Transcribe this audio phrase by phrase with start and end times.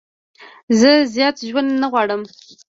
[0.79, 2.21] زه زیات ژوند نه غواړم.